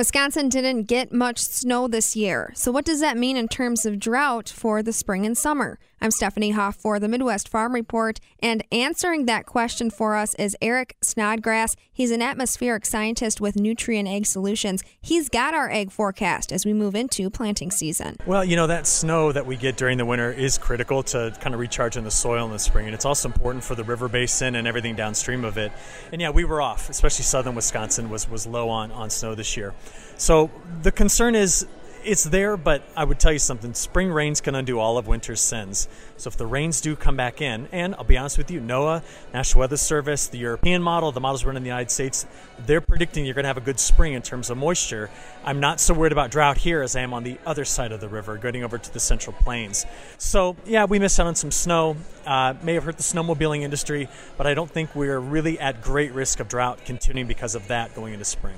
Wisconsin 0.00 0.48
didn't 0.48 0.84
get 0.84 1.12
much 1.12 1.36
snow 1.36 1.86
this 1.86 2.16
year, 2.16 2.52
so 2.54 2.72
what 2.72 2.86
does 2.86 3.00
that 3.00 3.18
mean 3.18 3.36
in 3.36 3.46
terms 3.48 3.84
of 3.84 4.00
drought 4.00 4.48
for 4.48 4.82
the 4.82 4.94
spring 4.94 5.26
and 5.26 5.36
summer? 5.36 5.78
I'm 6.02 6.10
Stephanie 6.10 6.52
Hoff 6.52 6.76
for 6.76 6.98
the 6.98 7.08
Midwest 7.08 7.46
Farm 7.46 7.74
Report, 7.74 8.18
and 8.42 8.64
answering 8.72 9.26
that 9.26 9.44
question 9.44 9.90
for 9.90 10.16
us 10.16 10.34
is 10.36 10.56
Eric 10.62 10.96
Snodgrass. 11.02 11.76
He's 11.92 12.10
an 12.10 12.22
atmospheric 12.22 12.86
scientist 12.86 13.42
with 13.42 13.56
Nutrien 13.56 14.08
Ag 14.08 14.24
Solutions. 14.24 14.82
He's 15.02 15.28
got 15.28 15.52
our 15.52 15.70
ag 15.70 15.90
forecast 15.90 16.50
as 16.50 16.64
we 16.64 16.72
move 16.72 16.94
into 16.94 17.28
planting 17.28 17.70
season. 17.70 18.16
Well, 18.24 18.42
you 18.42 18.56
know, 18.56 18.66
that 18.68 18.86
snow 18.86 19.32
that 19.32 19.44
we 19.44 19.58
get 19.58 19.76
during 19.76 19.98
the 19.98 20.06
winter 20.06 20.32
is 20.32 20.56
critical 20.56 21.02
to 21.02 21.36
kind 21.42 21.52
of 21.54 21.60
recharging 21.60 22.04
the 22.04 22.10
soil 22.10 22.46
in 22.46 22.52
the 22.52 22.58
spring, 22.58 22.86
and 22.86 22.94
it's 22.94 23.04
also 23.04 23.28
important 23.28 23.62
for 23.62 23.74
the 23.74 23.84
river 23.84 24.08
basin 24.08 24.54
and 24.54 24.66
everything 24.66 24.96
downstream 24.96 25.44
of 25.44 25.58
it. 25.58 25.70
And 26.10 26.22
yeah, 26.22 26.30
we 26.30 26.46
were 26.46 26.62
off, 26.62 26.88
especially 26.88 27.24
southern 27.24 27.54
Wisconsin 27.54 28.08
was, 28.08 28.26
was 28.26 28.46
low 28.46 28.70
on, 28.70 28.90
on 28.92 29.10
snow 29.10 29.34
this 29.34 29.54
year. 29.54 29.74
So 30.16 30.50
the 30.82 30.92
concern 30.92 31.34
is 31.34 31.66
it's 32.04 32.24
there, 32.24 32.56
but 32.56 32.82
I 32.96 33.04
would 33.04 33.20
tell 33.20 33.32
you 33.32 33.38
something. 33.38 33.74
Spring 33.74 34.10
rains 34.10 34.40
can 34.40 34.54
undo 34.54 34.78
all 34.78 34.96
of 34.96 35.06
winter's 35.06 35.40
sins. 35.40 35.88
So 36.16 36.28
if 36.28 36.36
the 36.36 36.46
rains 36.46 36.80
do 36.80 36.96
come 36.96 37.16
back 37.16 37.40
in, 37.40 37.68
and 37.72 37.94
I'll 37.94 38.04
be 38.04 38.16
honest 38.16 38.38
with 38.38 38.50
you, 38.50 38.60
NOAA, 38.60 39.02
National 39.34 39.60
Weather 39.60 39.76
Service, 39.76 40.26
the 40.26 40.38
European 40.38 40.82
model, 40.82 41.12
the 41.12 41.20
models 41.20 41.44
run 41.44 41.56
in 41.56 41.62
the 41.62 41.68
United 41.68 41.90
States, 41.90 42.26
they're 42.66 42.80
predicting 42.80 43.24
you're 43.24 43.34
going 43.34 43.44
to 43.44 43.48
have 43.48 43.56
a 43.56 43.62
good 43.62 43.80
spring 43.80 44.14
in 44.14 44.22
terms 44.22 44.50
of 44.50 44.56
moisture. 44.56 45.10
I'm 45.44 45.60
not 45.60 45.80
so 45.80 45.94
worried 45.94 46.12
about 46.12 46.30
drought 46.30 46.58
here 46.58 46.82
as 46.82 46.96
I 46.96 47.00
am 47.00 47.12
on 47.12 47.22
the 47.22 47.38
other 47.44 47.64
side 47.64 47.92
of 47.92 48.00
the 48.00 48.08
river, 48.08 48.36
getting 48.38 48.64
over 48.64 48.78
to 48.78 48.92
the 48.92 49.00
central 49.00 49.34
plains. 49.34 49.84
So 50.18 50.56
yeah, 50.64 50.84
we 50.84 50.98
missed 50.98 51.20
out 51.20 51.26
on 51.26 51.34
some 51.34 51.50
snow. 51.50 51.96
Uh, 52.26 52.54
may 52.62 52.74
have 52.74 52.84
hurt 52.84 52.96
the 52.96 53.02
snowmobiling 53.02 53.62
industry, 53.62 54.08
but 54.36 54.46
I 54.46 54.54
don't 54.54 54.70
think 54.70 54.94
we're 54.94 55.18
really 55.18 55.58
at 55.58 55.82
great 55.82 56.12
risk 56.12 56.40
of 56.40 56.48
drought 56.48 56.84
continuing 56.84 57.26
because 57.26 57.54
of 57.54 57.68
that 57.68 57.94
going 57.94 58.12
into 58.12 58.24
spring. 58.24 58.56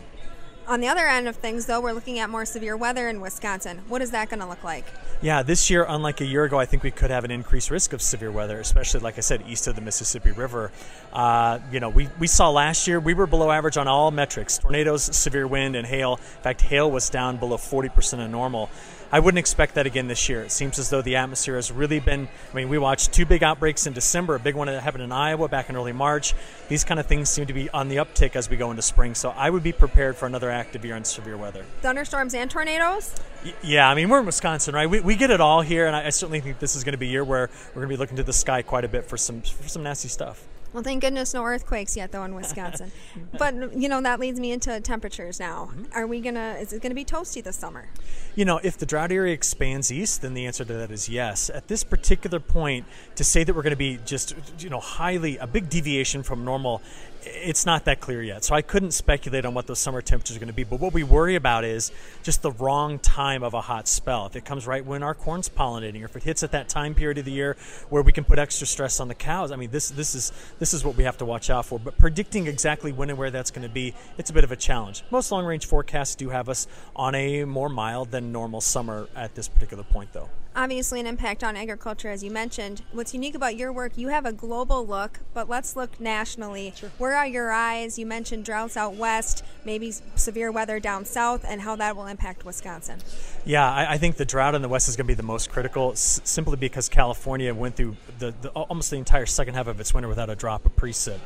On 0.73 0.81
the 0.81 0.89
other 0.89 1.06
end 1.06 1.28
of 1.28 1.37
things, 1.37 1.67
though, 1.67 1.83
we're 1.83 1.92
looking 1.92 2.19
at 2.19 2.31
more 2.31 2.47
severe 2.47 2.78
weather 2.78 3.06
in 3.06 3.20
Wisconsin. 3.20 3.83
What 3.89 4.01
is 4.01 4.12
that 4.12 4.31
going 4.31 4.41
to 4.41 4.47
look 4.47 4.65
like? 4.65 4.87
Yeah, 5.20 5.42
this 5.42 5.69
year, 5.69 5.84
unlike 5.87 6.23
a 6.23 6.25
year 6.25 6.45
ago, 6.45 6.59
I 6.59 6.64
think 6.64 6.83
we 6.83 6.91
could 6.91 7.11
have 7.11 7.25
an 7.25 7.31
increased 7.31 7.70
risk 7.70 7.92
of 7.92 8.01
severe 8.01 8.33
weather, 8.33 8.59
especially, 8.59 9.01
like 9.01 9.19
I 9.19 9.20
said, 9.20 9.45
east 9.47 9.67
of 9.67 9.75
the 9.75 9.83
Mississippi 9.83 10.31
River. 10.31 10.73
Uh, 11.12 11.59
you 11.70 11.79
know, 11.79 11.91
we, 11.91 12.09
we 12.19 12.27
saw 12.27 12.48
last 12.48 12.89
year, 12.89 13.01
we 13.01 13.12
were 13.12 13.27
below 13.27 13.51
average 13.51 13.77
on 13.77 13.87
all 13.87 14.11
metrics 14.11 14.56
tornadoes, 14.56 15.14
severe 15.14 15.47
wind, 15.47 15.77
and 15.77 15.87
hail. 15.87 16.14
In 16.14 16.42
fact, 16.42 16.62
hail 16.62 16.91
was 16.91 17.11
down 17.11 17.36
below 17.36 17.59
40% 17.59 18.25
of 18.25 18.31
normal. 18.31 18.70
I 19.14 19.20
wouldn't 19.20 19.39
expect 19.39 19.75
that 19.75 19.84
again 19.84 20.09
this 20.09 20.31
year. 20.31 20.41
It 20.41 20.51
seems 20.51 20.79
as 20.79 20.89
though 20.89 21.03
the 21.03 21.17
atmosphere 21.17 21.57
has 21.57 21.70
really 21.70 22.01
been. 22.01 22.29
I 22.51 22.57
mean, 22.57 22.70
we 22.70 22.79
watched 22.79 23.12
two 23.12 23.27
big 23.27 23.42
outbreaks 23.42 23.86
in 23.86 23.92
December, 23.92 24.36
a 24.36 24.41
big 24.41 24.55
one 24.55 24.69
that 24.69 24.83
happened 24.83 25.05
in 25.05 25.12
Iowa 25.12 25.48
back 25.48 25.69
in 25.69 25.77
early 25.77 25.92
March. 25.92 26.33
These 26.70 26.84
kind 26.84 26.98
of 26.98 27.05
things 27.05 27.29
seem 27.29 27.45
to 27.45 27.53
be 27.53 27.69
on 27.69 27.89
the 27.89 27.97
uptick 27.97 28.36
as 28.36 28.48
we 28.48 28.57
go 28.57 28.70
into 28.70 28.81
spring. 28.81 29.14
So 29.14 29.29
I 29.29 29.51
would 29.51 29.62
be 29.62 29.73
prepared 29.73 30.17
for 30.17 30.25
another 30.25 30.51
active 30.63 30.85
year 30.85 30.97
in 30.97 31.05
severe 31.05 31.37
weather. 31.37 31.65
Thunderstorms 31.83 32.35
and 32.35 32.49
tornadoes? 32.49 33.15
Y- 33.45 33.53
yeah, 33.65 33.91
I 33.91 33.97
mean, 33.97 34.09
we're 34.09 34.21
in 34.21 34.27
Wisconsin, 34.27 34.77
right? 34.77 34.89
We, 34.89 35.01
we 35.01 35.17
get 35.17 35.33
it 35.33 35.41
all 35.41 35.61
here, 35.61 35.89
and 35.89 35.97
I, 35.97 36.07
I 36.07 36.11
certainly 36.11 36.39
think 36.39 36.61
this 36.61 36.77
is 36.77 36.85
going 36.85 36.93
to 36.93 36.99
be 36.99 37.09
a 37.09 37.11
year 37.11 37.25
where 37.25 37.51
we're 37.71 37.83
going 37.83 37.89
to 37.89 37.95
be 37.97 37.97
looking 37.97 38.17
to 38.19 38.23
the 38.23 38.33
sky 38.33 38.63
quite 38.63 38.85
a 38.85 38.89
bit 38.89 39.07
for 39.07 39.17
some, 39.17 39.43
for 39.43 39.69
some 39.69 39.83
nasty 39.83 40.07
stuff. 40.07 40.47
Well, 40.73 40.83
thank 40.83 41.03
goodness 41.03 41.35
no 41.35 41.45
earthquakes 41.45 41.97
yet, 41.97 42.13
though, 42.13 42.25
in 42.25 42.35
Wisconsin. 42.35 42.93
but 43.39 43.77
you 43.77 43.89
know 43.89 44.01
that 44.01 44.19
leads 44.19 44.41
me 44.41 44.53
into 44.53 44.81
temperatures 44.81 45.39
now. 45.39 45.69
Mm-hmm. 45.71 45.85
Are 45.93 46.07
we 46.07 46.21
gonna? 46.21 46.57
Is 46.61 46.73
it 46.73 46.81
gonna 46.81 46.95
be 46.95 47.05
toasty 47.05 47.45
this 47.45 47.57
summer? 47.57 47.89
You 48.35 48.47
know, 48.47 48.59
if 48.63 48.79
the 48.79 48.87
drought 48.87 49.13
area 49.13 49.35
expands 49.35 49.93
east, 49.93 50.23
then 50.23 50.33
the 50.33 50.47
answer 50.47 50.65
to 50.65 50.73
that 50.73 50.91
is 50.91 51.09
yes. 51.09 51.51
At 51.51 51.69
this 51.69 51.85
particular 51.85 52.41
point, 52.41 52.86
to 53.17 53.25
say 53.25 53.45
that 53.45 53.55
we're 53.55 53.63
going 53.63 53.73
to 53.73 53.77
be 53.77 53.98
just 54.07 54.35
you 54.61 54.70
know 54.70 54.81
highly 54.81 55.36
a 55.36 55.47
big 55.47 55.69
deviation 55.69 56.23
from 56.23 56.45
normal 56.45 56.81
it's 57.25 57.67
not 57.67 57.85
that 57.85 58.01
clear 58.01 58.23
yet. 58.23 58.45
So 58.45 58.55
I 58.55 58.63
couldn't 58.63 58.93
speculate 58.93 59.45
on 59.45 59.55
what 59.55 59.67
those 59.67 59.79
summer 59.79 60.03
temperatures 60.03 60.37
are 60.37 60.41
going 60.41 60.49
to 60.49 60.55
be. 60.55 60.65
But 60.65 60.81
what 60.81 60.93
we 60.93 61.03
worry 61.03 61.37
about 61.37 61.65
is 61.65 61.93
just 62.23 62.43
the 62.43 62.53
wrong 62.53 62.99
time 62.99 63.43
of 63.43 63.55
a 63.55 63.61
hot 63.61 63.89
spell. 63.89 64.27
If 64.27 64.37
it 64.37 64.45
comes 64.45 64.67
right 64.67 64.85
when 64.85 65.03
our 65.03 65.15
corn's 65.15 65.49
pollinating, 65.49 66.03
or 66.03 66.07
if 66.07 66.17
it 66.17 66.23
hits 66.23 66.43
at 66.43 66.53
that 66.53 66.69
time 66.69 66.95
period 66.95 67.19
of 67.19 67.25
the 67.25 67.33
year 67.33 67.57
where 67.89 68.03
we 68.03 68.13
can 68.13 68.25
put 68.25 68.39
extra 68.39 68.67
stress 68.67 69.01
on 69.01 69.09
the 69.09 69.15
cows. 69.15 69.53
I 69.53 69.57
mean, 69.57 69.71
this 69.71 69.91
this 69.91 70.15
is 70.15 70.33
this 70.59 70.75
is 70.75 70.85
what 70.85 70.97
we 70.97 71.05
have 71.05 71.19
to 71.19 71.25
watch 71.25 71.51
out 71.51 71.67
for. 71.67 71.79
But 71.79 71.99
predicting 71.99 72.47
exactly 72.47 72.93
when 72.93 73.11
and 73.11 73.19
where 73.19 73.31
that's 73.31 73.51
going 73.51 73.67
to 73.67 73.73
be, 73.73 73.95
it's 74.19 74.31
a 74.31 74.33
bit 74.33 74.45
of 74.45 74.53
a 74.53 74.57
challenge. 74.57 75.05
Most 75.11 75.31
long 75.31 75.45
range 75.45 75.67
forecasts 75.67 76.15
do 76.15 76.31
have 76.31 76.49
us 76.49 76.67
on 76.97 77.15
a 77.15 77.45
more 77.45 77.69
mild 77.69 78.11
than 78.11 78.33
normal 78.33 78.61
summer 78.61 79.09
at 79.15 79.35
this 79.35 79.49
particular 79.49 79.85
point, 79.85 80.13
though 80.13 80.29
obviously 80.55 81.01
an 81.01 81.07
impact 81.07 81.42
on 81.42 81.57
agriculture, 81.57 82.11
as 82.11 82.23
you 82.23 82.30
mentioned. 82.30 82.83
What's 82.92 83.14
unique 83.14 83.35
about 83.35 83.57
your 83.57 83.73
work, 83.73 83.96
you 83.96 84.08
have 84.08 84.27
a 84.27 84.33
global 84.33 84.86
look, 84.86 85.20
but 85.35 85.48
let's 85.48 85.77
look 85.77 85.98
nationally. 86.01 86.73
Sure. 86.77 86.90
Where 86.98 87.17
are 87.17 87.27
your 87.27 87.51
eyes? 87.51 87.98
You 87.98 88.07
mentioned 88.07 88.45
droughts 88.45 88.77
out 88.77 88.95
west, 88.95 89.45
maybe 89.64 89.92
severe 90.14 90.51
weather 90.52 90.79
down 90.80 91.05
south, 91.05 91.45
and 91.46 91.61
how 91.62 91.77
that 91.77 91.96
will 91.96 92.07
impact 92.07 92.45
Wisconsin. 92.45 93.01
Yeah, 93.45 93.68
I, 93.70 93.92
I 93.92 93.98
think 93.98 94.17
the 94.17 94.24
drought 94.24 94.55
in 94.55 94.62
the 94.62 94.68
west 94.68 94.89
is 94.89 94.96
going 94.96 95.07
to 95.07 95.08
be 95.08 95.14
the 95.14 95.23
most 95.23 95.51
critical, 95.51 95.92
s- 95.92 96.20
simply 96.24 96.57
because 96.57 96.89
California 96.89 97.55
went 97.55 97.77
through 97.77 97.96
the, 98.18 98.35
the, 98.42 98.51
almost 98.51 98.91
the 98.91 98.96
entire 98.96 99.27
second 99.27 99.55
half 99.55 99.67
of 99.67 99.80
its 99.80 99.95
winter 99.95 100.08
without 100.08 100.30
a 100.30 100.36
drop 100.36 100.67
of 100.67 100.77
precip. 100.77 101.18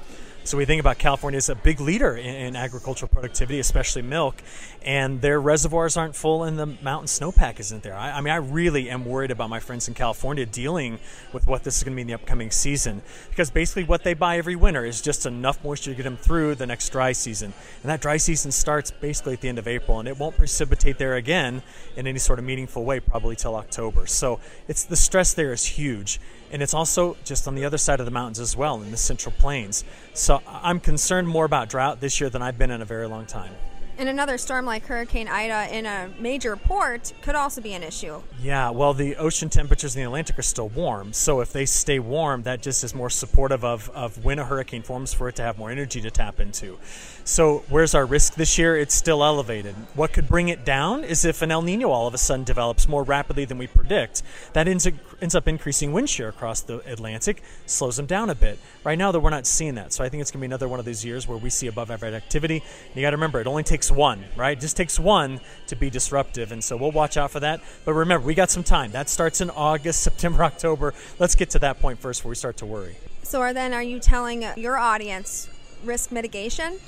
So 0.47 0.57
we 0.57 0.65
think 0.65 0.79
about 0.79 0.99
California 0.99 1.39
as 1.39 1.49
a 1.49 1.57
big 1.57 1.81
leader 1.81 2.17
in, 2.17 2.25
in, 2.37 2.55
agricultural 2.55 3.09
productivity, 3.09 3.59
especially 3.59 4.03
milk, 4.03 4.45
and 4.81 5.21
their 5.21 5.41
reservoirs 5.41 5.97
aren't 5.97 6.15
full 6.15 6.45
and 6.45 6.57
the 6.57 6.67
mountain 6.67 7.09
snowpack 7.09 7.59
isn't 7.59 7.83
there. 7.83 7.97
I, 7.97 8.12
I 8.12 8.21
mean, 8.21 8.33
I 8.33 8.37
really 8.37 8.89
am 8.89 9.05
worried 9.05 9.33
about 9.33 9.51
my 9.51 9.59
friends 9.59 9.89
in 9.89 9.95
California 9.95 10.47
dealing 10.47 11.01
with 11.33 11.49
what 11.49 11.65
this 11.65 11.79
is 11.79 11.83
going 11.83 11.95
to 11.95 11.97
be 11.97 12.03
in 12.03 12.07
the 12.07 12.15
upcoming 12.15 12.53
season 12.53 13.03
because 13.29 13.51
basically 13.51 13.83
what 13.83 14.05
they 14.05 14.15
buy 14.15 14.39
every 14.39 14.55
winter 14.55 14.84
is 14.84 15.03
just 15.03 15.27
enough 15.27 15.65
moisture 15.65 15.91
to 15.91 15.97
get 15.97 16.05
them 16.05 16.17
through 16.17 16.55
the 16.55 16.65
next 16.65 16.91
dry 16.91 17.11
season. 17.11 17.53
And 17.83 17.91
that 17.91 18.01
dry 18.01 18.17
season 18.17 18.53
starts 18.53 18.93
basically 18.93 19.33
at 19.33 19.41
the 19.41 19.49
end 19.49 19.59
of 19.59 19.67
April 19.67 19.99
and 19.99 20.07
it 20.07 20.17
won't 20.17 20.37
precipitate 20.37 20.99
there 20.99 21.17
again 21.17 21.61
in 21.97 22.07
any 22.07 22.21
sort 22.21 22.39
of 22.39 22.45
meaningful 22.45 22.84
way 22.84 23.01
probably 23.01 23.34
till 23.34 23.57
October. 23.57 24.07
So 24.07 24.39
it's 24.69 24.84
the 24.84 24.95
stress 24.95 25.34
there 25.34 25.53
is 25.53 25.65
huge 25.65 26.21
and 26.53 26.63
it's 26.63 26.75
also 26.75 27.17
just 27.25 27.49
on 27.49 27.55
the 27.55 27.65
other 27.65 27.78
side 27.78 28.01
of 28.01 28.07
the 28.07 28.13
mountains 28.13 28.39
as 28.39 28.57
well 28.57 28.81
in 28.81 28.93
the 28.93 28.97
central 28.97 29.34
plains. 29.39 29.84
So 30.15 30.35
I'm 30.47 30.80
concerned 30.80 31.28
more 31.28 31.44
about 31.44 31.69
drought 31.69 32.00
this 32.00 32.20
year 32.20 32.30
than 32.30 32.42
I've 32.42 32.58
been 32.58 32.70
in 32.70 32.82
a 32.82 32.84
very 32.84 33.06
long 33.08 33.26
time. 33.26 33.52
And 33.99 34.11
another 34.11 34.37
storm 34.37 34.67
like 34.67 34.84
Hurricane 34.84 35.27
Ida 35.27 35.75
in 35.75 35.87
a 35.87 36.11
major 36.19 36.55
port 36.55 37.15
could 37.23 37.34
also 37.34 37.62
be 37.62 37.73
an 37.73 37.83
issue. 37.83 38.21
Yeah, 38.43 38.69
well, 38.69 38.93
the 38.93 39.17
ocean 39.17 39.49
temperatures 39.49 39.97
in 39.97 40.01
the 40.01 40.07
Atlantic 40.07 40.39
are 40.39 40.43
still 40.43 40.69
warm. 40.69 41.15
So 41.15 41.41
if 41.41 41.53
they 41.53 41.65
stay 41.65 41.99
warm, 41.99 42.43
that 42.43 42.61
just 42.61 42.84
is 42.84 42.95
more 42.95 43.09
supportive 43.09 43.65
of, 43.65 43.89
of 43.91 44.23
when 44.23 44.39
a 44.39 44.45
hurricane 44.45 44.83
forms 44.83 45.15
for 45.15 45.29
it 45.29 45.37
to 45.37 45.43
have 45.43 45.57
more 45.57 45.71
energy 45.71 46.03
to 46.03 46.11
tap 46.11 46.41
into. 46.41 46.79
So 47.25 47.65
where's 47.71 47.95
our 47.95 48.05
risk 48.07 48.34
this 48.34 48.59
year? 48.59 48.77
It's 48.77 48.95
still 48.95 49.25
elevated. 49.25 49.75
What 49.95 50.13
could 50.13 50.28
bring 50.28 50.49
it 50.49 50.65
down 50.65 51.03
is 51.03 51.25
if 51.25 51.43
an 51.43 51.51
El 51.51 51.63
Nino 51.63 51.91
all 51.91 52.07
of 52.07 52.15
a 52.15 52.19
sudden 52.19 52.45
develops 52.45 52.87
more 52.87 53.03
rapidly 53.03 53.47
than 53.47 53.59
we 53.59 53.67
predict. 53.67 54.23
That 54.53 54.69
ends, 54.69 54.87
ends 55.21 55.34
up 55.34 55.49
increasing 55.49 55.93
wind 55.93 56.11
shear 56.11 56.28
across 56.28 56.61
the 56.61 56.78
Atlantic, 56.89 57.43
slows 57.65 57.97
them 57.97 58.07
down 58.07 58.31
a 58.31 58.34
bit. 58.34 58.59
Right 58.84 58.99
now, 58.99 59.11
though, 59.11 59.19
we're 59.19 59.31
not 59.31 59.47
seeing 59.47 59.75
that. 59.75 59.93
So 59.93 60.05
I 60.05 60.09
think 60.09 60.21
it's 60.21 60.31
going 60.31 60.41
to 60.41 60.43
be 60.43 60.47
another 60.47 60.69
one 60.69 60.78
of 60.78 60.84
these 60.84 61.05
years 61.05 61.27
where 61.27 61.39
we 61.39 61.51
see 61.51 61.67
above 61.67 61.91
average 61.91 62.15
activity. 62.15 62.63
And 62.89 62.97
you 62.97 63.03
got 63.03 63.11
to 63.11 63.17
remember, 63.17 63.41
it 63.41 63.47
only 63.47 63.65
takes 63.65 63.85
takes 63.86 63.97
one, 63.97 64.24
right? 64.36 64.58
It 64.58 64.60
just 64.60 64.76
takes 64.76 64.98
one 64.98 65.41
to 65.69 65.76
be 65.76 65.91
disruptive. 65.91 66.50
And 66.50 66.62
so 66.62 66.76
we'll 66.76 66.91
watch 66.91 67.16
out 67.16 67.30
for 67.30 67.41
that. 67.41 67.60
But 67.84 67.94
remember, 67.94 68.26
we 68.26 68.34
got 68.34 68.50
some 68.50 68.64
time. 68.64 68.91
That 68.91 69.08
starts 69.08 69.41
in 69.41 69.50
August, 69.50 70.02
September, 70.08 70.42
October. 70.42 70.92
Let's 71.19 71.34
get 71.34 71.50
to 71.50 71.58
that 71.60 71.80
point 71.80 72.00
first 72.00 72.24
where 72.24 72.30
we 72.30 72.34
start 72.34 72.56
to 72.58 72.66
worry. 72.66 72.97
So, 73.22 73.41
are 73.41 73.52
then 73.52 73.74
are 73.74 73.82
you 73.82 73.98
telling 73.98 74.44
your 74.56 74.76
audience 74.76 75.48
risk 75.84 76.12
mitigation? 76.12 76.78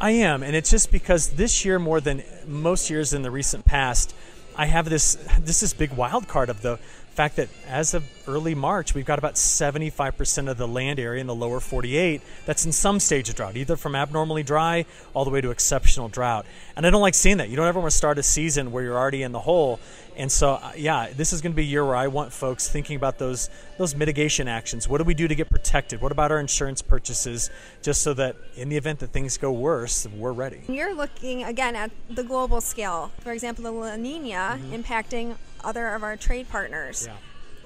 I 0.00 0.12
am, 0.12 0.42
and 0.42 0.54
it's 0.54 0.70
just 0.70 0.92
because 0.92 1.30
this 1.30 1.64
year 1.64 1.78
more 1.78 2.00
than 2.00 2.22
most 2.46 2.88
years 2.88 3.12
in 3.12 3.22
the 3.22 3.30
recent 3.30 3.64
past, 3.64 4.14
I 4.54 4.66
have 4.66 4.88
this 4.88 5.16
this 5.40 5.62
is 5.62 5.72
big 5.72 5.92
wild 5.92 6.28
card 6.28 6.50
of 6.50 6.62
the 6.62 6.78
fact 7.18 7.34
that 7.34 7.48
as 7.66 7.94
of 7.94 8.04
early 8.28 8.54
March, 8.54 8.94
we've 8.94 9.04
got 9.04 9.18
about 9.18 9.34
75% 9.34 10.48
of 10.48 10.56
the 10.56 10.68
land 10.68 11.00
area 11.00 11.20
in 11.20 11.26
the 11.26 11.34
lower 11.34 11.58
48 11.58 12.22
that's 12.46 12.64
in 12.64 12.70
some 12.70 13.00
stage 13.00 13.28
of 13.28 13.34
drought, 13.34 13.56
either 13.56 13.74
from 13.74 13.96
abnormally 13.96 14.44
dry 14.44 14.84
all 15.14 15.24
the 15.24 15.30
way 15.30 15.40
to 15.40 15.50
exceptional 15.50 16.08
drought. 16.08 16.46
And 16.76 16.86
I 16.86 16.90
don't 16.90 17.02
like 17.02 17.16
seeing 17.16 17.38
that. 17.38 17.48
You 17.48 17.56
don't 17.56 17.66
ever 17.66 17.80
want 17.80 17.90
to 17.90 17.96
start 17.96 18.18
a 18.18 18.22
season 18.22 18.70
where 18.70 18.84
you're 18.84 18.96
already 18.96 19.24
in 19.24 19.32
the 19.32 19.40
hole. 19.40 19.80
And 20.16 20.30
so, 20.30 20.54
uh, 20.54 20.72
yeah, 20.76 21.08
this 21.16 21.32
is 21.32 21.40
going 21.40 21.52
to 21.52 21.56
be 21.56 21.62
a 21.62 21.66
year 21.66 21.84
where 21.84 21.96
I 21.96 22.06
want 22.06 22.32
folks 22.32 22.68
thinking 22.68 22.94
about 22.94 23.18
those 23.18 23.50
those 23.78 23.94
mitigation 23.96 24.46
actions. 24.46 24.88
What 24.88 24.98
do 24.98 25.04
we 25.04 25.14
do 25.14 25.26
to 25.26 25.34
get 25.34 25.48
protected? 25.48 26.00
What 26.00 26.12
about 26.12 26.30
our 26.32 26.40
insurance 26.40 26.82
purchases, 26.82 27.50
just 27.82 28.02
so 28.02 28.14
that 28.14 28.36
in 28.56 28.68
the 28.68 28.76
event 28.76 28.98
that 29.00 29.12
things 29.12 29.38
go 29.38 29.52
worse, 29.52 30.06
we're 30.06 30.32
ready. 30.32 30.62
You're 30.68 30.94
looking 30.94 31.44
again 31.44 31.76
at 31.76 31.90
the 32.10 32.24
global 32.24 32.60
scale. 32.60 33.12
For 33.20 33.32
example, 33.32 33.64
the 33.64 33.70
La 33.70 33.96
Nina 33.96 34.58
mm-hmm. 34.60 34.74
impacting 34.74 35.36
other 35.64 35.88
of 35.94 36.02
our 36.02 36.16
trade 36.16 36.48
partners. 36.48 37.06
Yeah. 37.06 37.16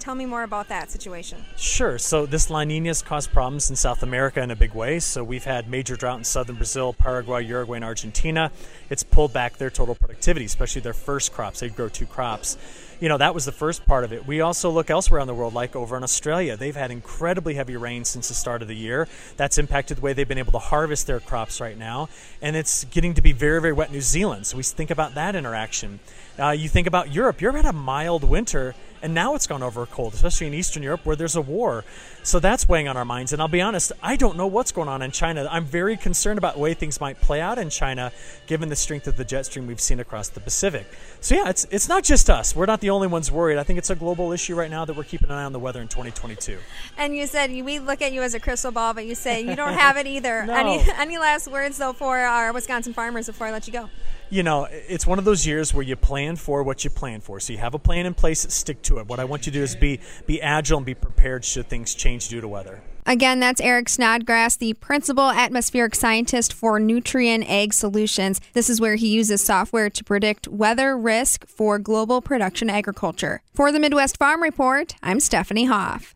Tell 0.02 0.16
me 0.16 0.26
more 0.26 0.43
about 0.43 0.66
that 0.66 0.90
situation. 0.90 1.44
Sure. 1.56 1.96
So 1.96 2.26
this 2.26 2.50
La 2.50 2.64
Nina 2.64 2.88
has 2.88 3.02
caused 3.02 3.31
problems 3.31 3.70
in 3.70 3.76
South 3.76 4.02
America 4.02 4.43
in 4.43 4.50
a 4.50 4.56
big 4.56 4.75
way. 4.75 4.99
So 4.99 5.22
we've 5.22 5.44
had 5.44 5.69
major 5.69 5.94
drought 5.94 6.19
in 6.19 6.25
southern 6.25 6.56
Brazil, 6.56 6.93
Paraguay, 6.93 7.44
Uruguay, 7.44 7.76
and 7.76 7.84
Argentina. 7.84 8.50
It's 8.90 9.04
pulled 9.04 9.32
back 9.32 9.58
their 9.58 9.70
total 9.70 9.94
productivity, 9.94 10.44
especially 10.44 10.81
their 10.81 10.93
first 10.93 11.32
crops. 11.32 11.60
They 11.60 11.69
grow 11.69 11.88
two 11.88 12.06
crops 12.06 12.56
you 13.02 13.08
know, 13.08 13.19
that 13.19 13.34
was 13.34 13.44
the 13.44 13.52
first 13.52 13.84
part 13.84 14.04
of 14.04 14.12
it. 14.12 14.28
We 14.28 14.43
also 14.43 14.70
look 14.70 14.88
elsewhere 14.88 15.20
in 15.20 15.26
the 15.26 15.34
world, 15.34 15.54
like 15.54 15.75
over 15.75 15.96
in 15.96 16.04
Australia. 16.04 16.56
They've 16.56 16.76
had 16.76 16.93
incredibly 16.93 17.54
heavy 17.54 17.76
rain 17.76 18.04
since 18.04 18.28
the 18.28 18.34
start 18.34 18.62
of 18.62 18.69
the 18.69 18.76
year. 18.76 19.08
That's 19.37 19.58
impacted 19.58 19.96
the 19.96 20.02
way 20.02 20.12
they've 20.12 20.28
been 20.28 20.38
able 20.38 20.52
to 20.52 20.60
harvest 20.60 21.08
their 21.08 21.19
crops 21.19 21.60
right 21.60 21.76
now. 21.76 22.08
And 22.40 22.54
it's 22.54 22.84
getting 22.84 23.14
to 23.14 23.20
be 23.20 23.32
very, 23.32 23.60
very 23.60 23.72
wet 23.72 23.88
in 23.88 23.94
New 23.94 24.02
Zealand. 24.02 24.46
So 24.46 24.56
we 24.56 24.62
think 24.62 24.93
about 24.93 25.16
that 25.16 25.34
interaction. 25.34 25.99
Uh, 26.38 26.50
you 26.50 26.69
think 26.69 26.87
about 26.87 27.12
Europe. 27.12 27.40
Europe 27.40 27.56
had 27.56 27.64
a 27.66 27.72
mild 27.72 28.22
winter 28.22 28.76
and 29.02 29.12
now 29.12 29.34
it's 29.34 29.46
gone 29.46 29.62
over 29.62 29.82
a 29.82 29.87
cold, 29.87 30.14
especially 30.14 30.46
in 30.46 30.54
Eastern 30.54 30.82
Europe 30.82 31.04
where 31.04 31.16
there's 31.16 31.37
a 31.37 31.40
war. 31.40 31.84
So 32.22 32.38
that's 32.38 32.69
weighing 32.69 32.87
on 32.87 32.96
our 32.96 33.04
minds. 33.04 33.32
And 33.32 33.43
I'll 33.43 33.49
be 33.49 33.60
honest, 33.60 33.90
I 34.00 34.14
don't 34.16 34.37
know 34.37 34.46
what's 34.46 34.70
going 34.70 34.88
on 34.88 35.02
in 35.02 35.10
China. 35.10 35.46
I'm 35.50 35.64
very 35.64 35.96
concerned 35.96 36.38
about 36.38 36.54
the 36.54 36.60
way 36.60 36.72
things 36.72 37.00
might 37.00 37.20
play 37.20 37.40
out 37.40 37.58
in 37.58 37.69
China, 37.69 38.12
given 38.46 38.69
the 38.69 38.76
strength 38.76 39.08
of 39.08 39.16
the 39.16 39.25
jet 39.25 39.46
stream 39.46 39.66
we've 39.66 39.81
seen 39.81 39.99
across 39.99 40.28
the 40.28 40.40
Pacific. 40.40 40.87
So 41.20 41.34
yeah, 41.34 41.49
it's 41.49 41.66
it's 41.70 41.88
not 41.88 42.04
just 42.04 42.31
us. 42.31 42.54
We're 42.54 42.66
not 42.66 42.81
the 42.81 42.90
only 42.90 43.08
ones 43.08 43.31
worried. 43.31 43.58
I 43.58 43.64
think 43.64 43.78
it's 43.78 43.90
a 43.90 43.96
global 43.96 44.32
issue 44.32 44.54
right 44.54 44.70
now 44.70 44.84
that 44.84 44.96
we're 44.96 45.04
keeping 45.04 45.31
an 45.31 45.34
eye 45.34 45.44
on 45.44 45.52
the 45.52 45.58
weather 45.58 45.82
in 45.82 45.88
2022. 45.88 46.58
And 46.96 47.16
you 47.16 47.26
said 47.26 47.50
we 47.50 47.81
look 47.81 48.02
at 48.02 48.12
you 48.12 48.22
as 48.22 48.34
a 48.34 48.40
crystal 48.40 48.70
ball, 48.70 48.94
but 48.94 49.04
you 49.04 49.16
say 49.16 49.40
you 49.40 49.56
don't 49.56 49.75
have 49.78 49.96
it 49.96 50.06
either. 50.06 50.46
no. 50.46 50.54
Any 50.54 50.84
any 50.96 51.19
last 51.19 51.49
words 51.49 51.78
though 51.78 51.93
for 51.93 52.19
our 52.19 52.52
Wisconsin 52.52 52.93
farmers 52.93 53.26
before 53.26 53.49
I 53.49 53.50
let 53.50 53.66
you 53.66 53.72
go? 53.72 53.90
you 54.32 54.43
know, 54.43 54.66
it's 54.70 55.06
one 55.06 55.19
of 55.19 55.26
those 55.26 55.46
years 55.46 55.75
where 55.75 55.82
you 55.82 55.94
plan 55.94 56.37
for 56.37 56.62
what 56.62 56.84
you 56.84 56.88
plan 56.88 57.20
for. 57.20 57.38
So 57.38 57.52
you 57.52 57.58
have 57.58 57.75
a 57.75 57.78
plan 57.78 58.06
in 58.06 58.14
place, 58.14 58.40
stick 58.49 58.81
to 58.93 59.00
it. 59.00 59.09
What 59.09 59.21
I 59.21 59.25
want 59.25 59.47
you 59.47 59.53
to 59.53 59.59
do 59.59 59.62
is 59.62 59.75
be 59.75 60.00
be 60.27 60.41
agile 60.41 60.79
and 60.79 60.87
be 60.87 60.94
prepared 60.94 61.44
should 61.44 61.69
things 61.69 61.94
change 61.94 62.29
due 62.29 62.41
to 62.41 62.49
weather. 62.49 62.83
Again, 63.05 63.41
that's 63.41 63.61
Eric 63.61 63.89
Snodgrass, 63.89 64.55
the 64.56 64.75
principal 64.75 65.31
atmospheric 65.31 65.97
scientist 65.97 66.53
for 66.53 66.79
Nutrien 66.79 67.44
Ag 67.49 67.73
Solutions. 67.73 68.41
This 68.53 68.71
is 68.71 68.81
where 68.81 68.94
he 68.94 69.09
uses 69.09 69.43
software 69.43 69.91
to 69.91 70.05
predict 70.05 70.47
weather 70.47 70.97
risk 70.97 71.49
for 71.49 71.81
global 71.81 72.23
production 72.23 72.71
agriculture. 72.71 73.43
For 73.53 73.73
the 73.73 73.81
Midwest 73.81 74.19
Farm 74.19 74.41
Report, 74.41 74.95
I'm 75.03 75.19
Stephanie 75.19 75.65
Hoff. 75.65 76.15